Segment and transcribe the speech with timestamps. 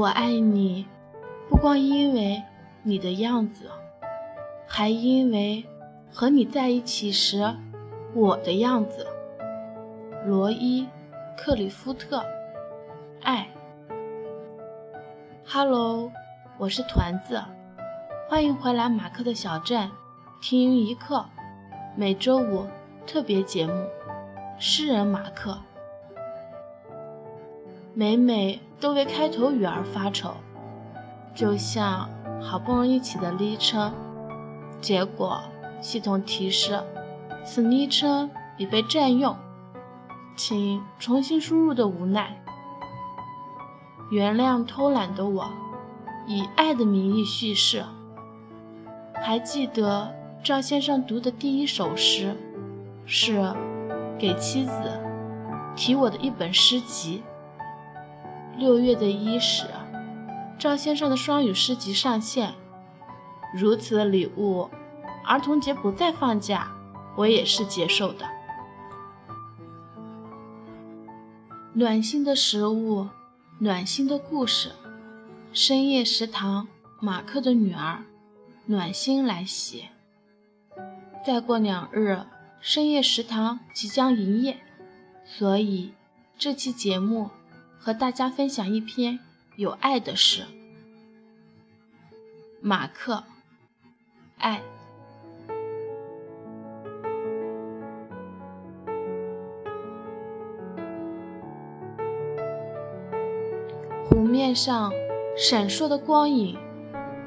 [0.00, 0.86] 我爱你，
[1.50, 2.42] 不光因为
[2.82, 3.70] 你的样子，
[4.66, 5.66] 还因为
[6.10, 7.54] 和你在一起时
[8.14, 9.06] 我的样子。
[10.24, 10.84] 罗伊·
[11.36, 12.24] 克里夫特，
[13.20, 13.46] 爱。
[15.46, 16.10] Hello，
[16.56, 17.38] 我是团子，
[18.30, 19.90] 欢迎回来马克的小镇，
[20.40, 21.26] 听一刻，
[21.94, 22.66] 每周五
[23.06, 23.86] 特别节目，
[24.58, 25.58] 诗人马克。
[27.92, 30.32] 每每都为开头语而发愁，
[31.34, 32.08] 就像
[32.40, 33.92] 好不容易起的昵称，
[34.80, 35.40] 结果
[35.80, 36.80] 系统提示
[37.44, 39.36] 此昵称已被占用，
[40.36, 42.40] 请重新输入的无奈。
[44.10, 45.50] 原谅偷懒的我，
[46.26, 47.84] 以爱的名义叙事。
[49.14, 52.36] 还记得赵先生读的第一首诗，
[53.04, 53.52] 是
[54.18, 54.72] 给妻子
[55.76, 57.22] 提我的一本诗集。
[58.56, 59.64] 六月的伊始，
[60.58, 62.54] 赵先生的双语诗集上线。
[63.54, 64.68] 如此的礼物，
[65.24, 66.70] 儿童节不再放假，
[67.16, 68.26] 我也是接受的。
[71.72, 73.08] 暖心的食物，
[73.58, 74.72] 暖心的故事。
[75.52, 76.68] 深夜食堂，
[77.00, 78.04] 马克的女儿，
[78.66, 79.86] 暖心来袭。
[81.26, 82.20] 再过两日，
[82.60, 84.58] 深夜食堂即将营业，
[85.24, 85.92] 所以
[86.38, 87.30] 这期节目。
[87.82, 89.18] 和大家分享一篇
[89.56, 90.42] 有爱的诗。
[92.60, 93.24] 马克，
[94.36, 94.60] 爱。
[104.10, 104.92] 湖面上
[105.34, 106.58] 闪烁的光影，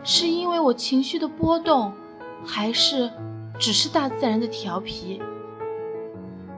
[0.03, 1.91] 是因为我情绪的波动，
[2.45, 3.11] 还是
[3.57, 5.19] 只是大自然的调皮？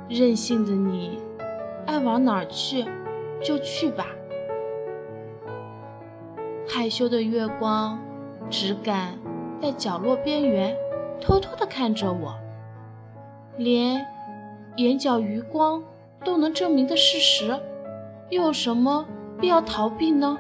[0.10, 1.18] 任性的你，
[1.88, 2.86] 爱往哪儿去？
[3.42, 4.08] 就去吧。
[6.68, 8.00] 害羞的月光，
[8.50, 9.18] 只敢
[9.62, 10.76] 在角落边缘
[11.22, 12.36] 偷偷地看着我。
[13.58, 14.06] 连
[14.76, 15.82] 眼角余光
[16.24, 17.58] 都能证明的事实，
[18.30, 19.06] 又有什么
[19.40, 20.38] 必要逃避呢？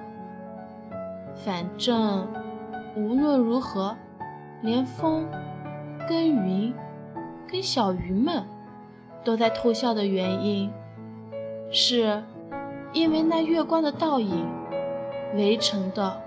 [1.35, 2.27] 反正
[2.97, 3.95] 无论如何，
[4.61, 5.27] 连风、
[6.09, 6.73] 跟云、
[7.47, 8.43] 跟小鱼们
[9.23, 10.69] 都在偷笑的原因
[11.71, 12.23] 是。
[12.95, 14.47] 因为那月光的倒影，
[15.35, 16.21] 围成的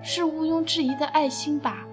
[0.00, 1.84] 是毋庸置疑的爱心吧。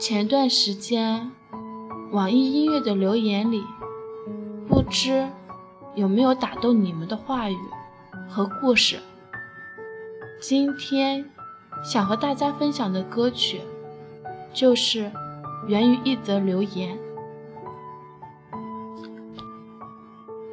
[0.00, 1.30] 前段时间，
[2.12, 3.62] 网易音乐的留言里，
[4.66, 5.28] 不知
[5.94, 7.58] 有没有打动你们的话语
[8.26, 8.98] 和故事。
[10.40, 11.30] 今天
[11.84, 13.60] 想和大家分享的歌曲，
[14.54, 15.12] 就是。
[15.68, 16.98] 源于一则留言。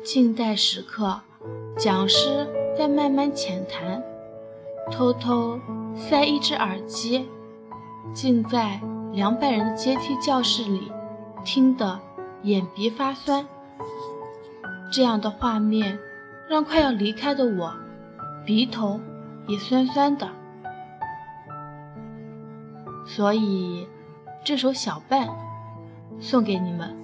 [0.04, 1.20] 近代时刻，
[1.78, 2.48] 讲师
[2.78, 4.04] 在慢慢浅谈，
[4.92, 5.60] 偷偷
[5.96, 7.28] 塞一只耳机，
[8.14, 8.80] 静在
[9.12, 10.92] 两百人的阶梯教室里，
[11.44, 12.00] 听得
[12.44, 13.48] 眼鼻发酸。
[14.92, 15.98] 这样的画面
[16.48, 17.74] 让快要离开的我，
[18.46, 19.00] 鼻头
[19.48, 20.30] 也酸酸的。
[23.08, 23.88] 所以。
[24.44, 25.30] 这首小半
[26.20, 26.96] 送给你们。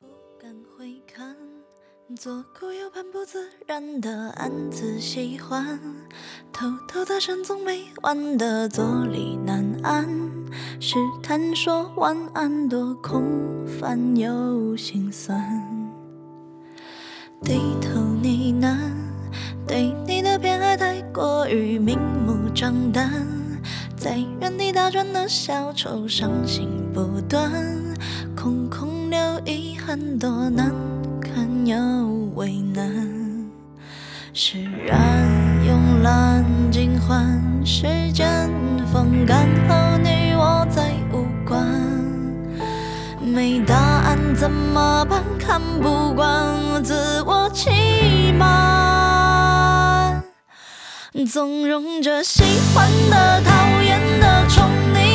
[0.00, 0.08] 不
[0.40, 1.36] 敢回看，
[2.16, 5.78] 左顾右盼，不自然的暗自喜欢，
[6.52, 10.08] 偷偷的深总没完的坐立难安，
[10.80, 15.62] 试探说晚安，多空泛又心酸，
[17.42, 18.76] 低头呢喃。
[19.66, 19.90] 对
[21.14, 23.08] 过于明目张胆，
[23.96, 27.52] 在原地打转的小丑，伤心不断，
[28.34, 30.72] 空空留遗憾，多难
[31.20, 31.76] 堪又
[32.34, 32.90] 为难。
[34.32, 34.98] 释然
[35.64, 38.50] 慵懒尽欢，时间
[38.92, 41.64] 风干后，你我再无关。
[43.24, 45.22] 没答案怎么办？
[45.38, 47.70] 看不惯自我欺
[48.36, 49.03] 瞒，
[51.22, 52.42] 纵容着喜
[52.74, 55.13] 欢的、讨厌的、宠溺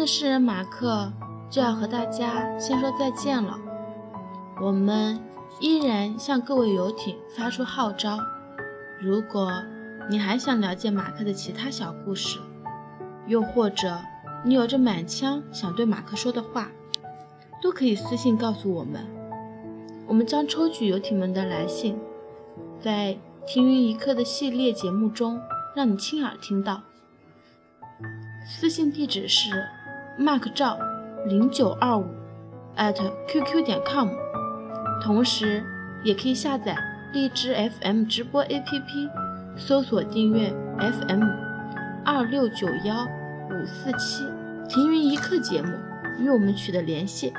[0.00, 1.12] 的诗人马克
[1.50, 3.58] 就要和大家先说再见了。
[4.62, 5.20] 我们
[5.60, 8.18] 依然向各位游艇发出号召：
[8.98, 9.52] 如果
[10.08, 12.38] 你还想了解马克的其他小故事，
[13.26, 13.98] 又或者
[14.42, 16.70] 你有着满腔想对马克说的话，
[17.62, 19.06] 都可以私信告诉我们。
[20.06, 21.98] 我们将抽取游艇们的来信，
[22.80, 25.38] 在“停云一刻”的系列节目中
[25.76, 26.80] 让你亲耳听到。
[28.46, 29.68] 私信地址是
[30.20, 30.78] mark 赵
[31.26, 32.04] 零九二五
[32.76, 32.94] at
[33.26, 34.08] qq 点 com，
[35.02, 35.64] 同时
[36.04, 36.76] 也可以下载
[37.14, 39.10] 荔枝 FM 直播 APP，
[39.56, 41.24] 搜索订阅 FM
[42.04, 43.06] 二六九幺
[43.50, 44.24] 五四七
[44.68, 45.70] 停云一刻节目，
[46.18, 47.32] 与我们取得联系。